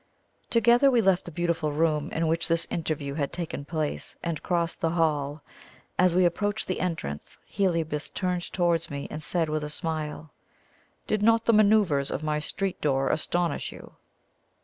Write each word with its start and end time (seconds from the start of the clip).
Together 0.49 0.89
we 0.89 0.99
left 0.99 1.25
the 1.25 1.31
beautiful 1.31 1.71
room 1.71 2.09
in 2.09 2.25
which 2.25 2.47
this 2.47 2.65
interview 2.71 3.13
had 3.13 3.31
taken 3.31 3.63
place, 3.63 4.15
and 4.23 4.41
crossed 4.41 4.81
the 4.81 4.89
hall. 4.89 5.43
As 5.99 6.15
we 6.15 6.25
approached 6.25 6.67
the 6.67 6.79
entrance, 6.79 7.37
Heliobas 7.45 8.09
turned 8.09 8.51
towards 8.51 8.89
me 8.89 9.07
and 9.11 9.21
said 9.21 9.47
with 9.47 9.63
a 9.63 9.69
smile: 9.69 10.31
"Did 11.05 11.21
not 11.21 11.45
the 11.45 11.53
manoeuvres 11.53 12.09
of 12.09 12.23
my 12.23 12.39
street 12.39 12.81
door 12.81 13.11
astonish 13.11 13.71
you?" 13.71 13.93